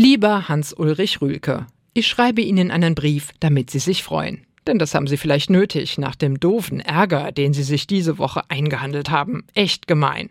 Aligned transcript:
Lieber 0.00 0.48
Hans-Ulrich 0.48 1.20
Rühlke, 1.20 1.66
ich 1.92 2.06
schreibe 2.06 2.40
Ihnen 2.40 2.70
einen 2.70 2.94
Brief, 2.94 3.32
damit 3.40 3.68
Sie 3.68 3.80
sich 3.80 4.04
freuen. 4.04 4.46
Denn 4.64 4.78
das 4.78 4.94
haben 4.94 5.08
Sie 5.08 5.16
vielleicht 5.16 5.50
nötig 5.50 5.98
nach 5.98 6.14
dem 6.14 6.38
doofen 6.38 6.78
Ärger, 6.78 7.32
den 7.32 7.52
Sie 7.52 7.64
sich 7.64 7.88
diese 7.88 8.16
Woche 8.16 8.48
eingehandelt 8.48 9.10
haben. 9.10 9.42
Echt 9.54 9.88
gemein. 9.88 10.30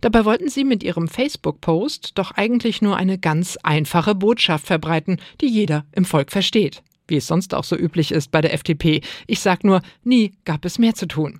Dabei 0.00 0.24
wollten 0.24 0.48
Sie 0.48 0.64
mit 0.64 0.82
Ihrem 0.82 1.06
Facebook-Post 1.06 2.18
doch 2.18 2.32
eigentlich 2.32 2.82
nur 2.82 2.96
eine 2.96 3.16
ganz 3.16 3.56
einfache 3.62 4.16
Botschaft 4.16 4.66
verbreiten, 4.66 5.18
die 5.40 5.46
jeder 5.46 5.84
im 5.92 6.04
Volk 6.04 6.32
versteht. 6.32 6.82
Wie 7.06 7.18
es 7.18 7.28
sonst 7.28 7.54
auch 7.54 7.62
so 7.62 7.76
üblich 7.76 8.10
ist 8.10 8.32
bei 8.32 8.40
der 8.40 8.54
FDP. 8.54 9.02
Ich 9.28 9.38
sag 9.38 9.62
nur, 9.62 9.82
nie 10.02 10.32
gab 10.44 10.64
es 10.64 10.80
mehr 10.80 10.96
zu 10.96 11.06
tun. 11.06 11.38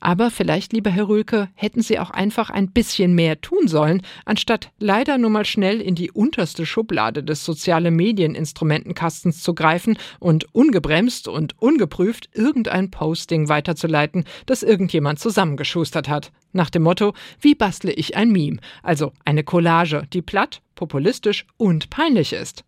Aber 0.00 0.30
vielleicht, 0.30 0.72
lieber 0.72 0.90
Herr 0.90 1.08
Rühlke, 1.08 1.48
hätten 1.54 1.82
Sie 1.82 1.98
auch 1.98 2.10
einfach 2.10 2.50
ein 2.50 2.70
bisschen 2.70 3.14
mehr 3.14 3.40
tun 3.40 3.68
sollen, 3.68 4.02
anstatt 4.24 4.70
leider 4.78 5.18
nur 5.18 5.30
mal 5.30 5.44
schnell 5.44 5.80
in 5.80 5.94
die 5.94 6.10
unterste 6.10 6.66
Schublade 6.66 7.22
des 7.24 7.44
soziale 7.44 7.90
Medieninstrumentenkastens 7.90 9.42
zu 9.42 9.54
greifen 9.54 9.98
und 10.20 10.54
ungebremst 10.54 11.28
und 11.28 11.60
ungeprüft 11.60 12.28
irgendein 12.32 12.90
Posting 12.90 13.48
weiterzuleiten, 13.48 14.24
das 14.46 14.62
irgendjemand 14.62 15.18
zusammengeschustert 15.18 16.08
hat. 16.08 16.30
Nach 16.52 16.70
dem 16.70 16.82
Motto, 16.82 17.12
wie 17.40 17.54
bastle 17.54 17.92
ich 17.92 18.16
ein 18.16 18.30
Meme? 18.30 18.58
Also 18.82 19.12
eine 19.24 19.44
Collage, 19.44 20.06
die 20.12 20.22
platt, 20.22 20.62
populistisch 20.74 21.46
und 21.56 21.90
peinlich 21.90 22.32
ist. 22.32 22.64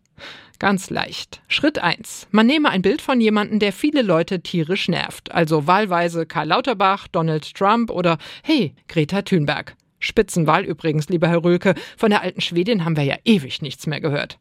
Ganz 0.61 0.91
leicht. 0.91 1.41
Schritt 1.47 1.79
1. 1.79 2.27
Man 2.29 2.45
nehme 2.45 2.69
ein 2.69 2.83
Bild 2.83 3.01
von 3.01 3.19
jemandem, 3.19 3.57
der 3.57 3.73
viele 3.73 4.03
Leute 4.03 4.41
tierisch 4.41 4.89
nervt. 4.89 5.31
Also 5.31 5.65
wahlweise 5.65 6.27
Karl 6.27 6.49
Lauterbach, 6.49 7.07
Donald 7.07 7.55
Trump 7.55 7.89
oder 7.89 8.19
hey, 8.43 8.75
Greta 8.87 9.23
Thunberg. 9.23 9.75
Spitzenwahl 9.97 10.63
übrigens, 10.63 11.09
lieber 11.09 11.29
Herr 11.29 11.43
Röhlke. 11.43 11.73
Von 11.97 12.11
der 12.11 12.21
alten 12.21 12.41
Schwedin 12.41 12.85
haben 12.85 12.95
wir 12.95 13.03
ja 13.03 13.15
ewig 13.25 13.63
nichts 13.63 13.87
mehr 13.87 14.01
gehört. 14.01 14.37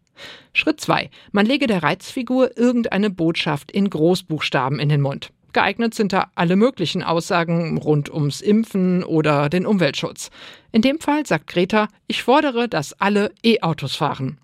Schritt 0.53 0.79
2. 0.83 1.09
Man 1.33 1.47
lege 1.47 1.67
der 1.67 1.83
Reizfigur 1.83 2.55
irgendeine 2.55 3.09
Botschaft 3.09 3.73
in 3.73 3.89
Großbuchstaben 3.89 4.79
in 4.79 4.91
den 4.91 5.01
Mund. 5.01 5.31
Geeignet 5.55 5.95
sind 5.95 6.13
da 6.13 6.31
alle 6.35 6.57
möglichen 6.57 7.03
Aussagen 7.03 7.79
rund 7.79 8.13
ums 8.13 8.43
Impfen 8.43 9.05
oder 9.05 9.49
den 9.49 9.65
Umweltschutz. 9.65 10.29
In 10.71 10.83
dem 10.83 11.01
Fall 11.01 11.25
sagt 11.25 11.47
Greta, 11.47 11.89
ich 12.09 12.23
fordere, 12.23 12.69
dass 12.69 12.93
alle 13.01 13.33
E-Autos 13.43 13.97
fahren. 13.97 14.37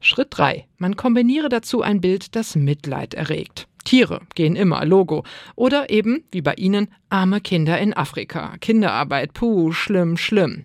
Schritt 0.00 0.28
3. 0.30 0.66
Man 0.78 0.96
kombiniere 0.96 1.48
dazu 1.48 1.82
ein 1.82 2.00
Bild, 2.00 2.36
das 2.36 2.56
Mitleid 2.56 3.14
erregt. 3.14 3.68
Tiere 3.84 4.20
gehen 4.34 4.56
immer, 4.56 4.84
Logo. 4.84 5.24
Oder 5.54 5.90
eben, 5.90 6.24
wie 6.32 6.42
bei 6.42 6.54
Ihnen, 6.54 6.88
arme 7.08 7.40
Kinder 7.40 7.78
in 7.78 7.94
Afrika. 7.94 8.56
Kinderarbeit, 8.60 9.32
puh, 9.32 9.72
schlimm, 9.72 10.16
schlimm. 10.16 10.64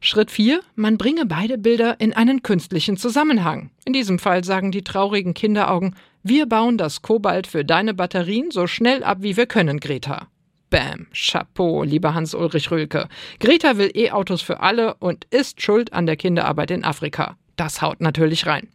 Schritt 0.00 0.30
4. 0.30 0.60
Man 0.74 0.98
bringe 0.98 1.26
beide 1.26 1.58
Bilder 1.58 1.98
in 1.98 2.12
einen 2.12 2.42
künstlichen 2.42 2.96
Zusammenhang. 2.96 3.70
In 3.84 3.92
diesem 3.92 4.18
Fall 4.18 4.44
sagen 4.44 4.70
die 4.70 4.84
traurigen 4.84 5.34
Kinderaugen, 5.34 5.96
wir 6.22 6.46
bauen 6.46 6.78
das 6.78 7.02
Kobalt 7.02 7.46
für 7.46 7.64
deine 7.64 7.92
Batterien 7.92 8.50
so 8.50 8.66
schnell 8.66 9.02
ab, 9.02 9.18
wie 9.20 9.36
wir 9.36 9.46
können, 9.46 9.80
Greta. 9.80 10.28
Bam, 10.70 11.06
Chapeau, 11.12 11.84
lieber 11.84 12.14
Hans-Ulrich 12.14 12.70
Rülke. 12.70 13.08
Greta 13.40 13.78
will 13.78 13.90
E-Autos 13.94 14.42
für 14.42 14.60
alle 14.60 14.94
und 14.94 15.24
ist 15.30 15.62
schuld 15.62 15.92
an 15.92 16.06
der 16.06 16.16
Kinderarbeit 16.16 16.70
in 16.70 16.84
Afrika. 16.84 17.36
Das 17.56 17.82
haut 17.82 18.00
natürlich 18.00 18.46
rein. 18.46 18.68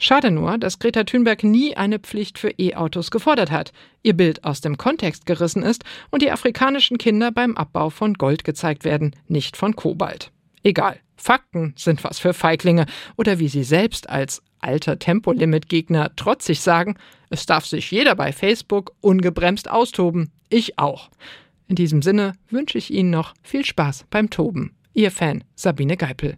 Schade 0.00 0.30
nur, 0.30 0.58
dass 0.58 0.78
Greta 0.78 1.02
Thunberg 1.02 1.42
nie 1.42 1.76
eine 1.76 1.98
Pflicht 1.98 2.38
für 2.38 2.50
E-Autos 2.50 3.10
gefordert 3.10 3.50
hat, 3.50 3.72
ihr 4.04 4.14
Bild 4.14 4.44
aus 4.44 4.60
dem 4.60 4.78
Kontext 4.78 5.26
gerissen 5.26 5.64
ist 5.64 5.84
und 6.10 6.22
die 6.22 6.30
afrikanischen 6.30 6.98
Kinder 6.98 7.32
beim 7.32 7.56
Abbau 7.56 7.90
von 7.90 8.14
Gold 8.14 8.44
gezeigt 8.44 8.84
werden, 8.84 9.16
nicht 9.26 9.56
von 9.56 9.74
Kobalt. 9.74 10.30
Egal, 10.62 11.00
Fakten 11.16 11.74
sind 11.76 12.04
was 12.04 12.20
für 12.20 12.32
Feiglinge 12.32 12.86
oder 13.16 13.40
wie 13.40 13.48
sie 13.48 13.64
selbst 13.64 14.08
als 14.08 14.40
alter 14.60 15.00
Tempolimit-Gegner 15.00 16.14
trotzig 16.14 16.60
sagen, 16.60 16.96
es 17.30 17.46
darf 17.46 17.66
sich 17.66 17.90
jeder 17.90 18.14
bei 18.14 18.32
Facebook 18.32 18.92
ungebremst 19.00 19.68
austoben, 19.68 20.30
ich 20.48 20.78
auch. 20.78 21.10
In 21.66 21.74
diesem 21.74 22.02
Sinne 22.02 22.32
wünsche 22.50 22.78
ich 22.78 22.92
Ihnen 22.92 23.10
noch 23.10 23.34
viel 23.42 23.64
Spaß 23.64 24.06
beim 24.10 24.30
Toben. 24.30 24.74
Ihr 24.94 25.10
Fan 25.10 25.44
Sabine 25.54 25.96
Geipel. 25.96 26.26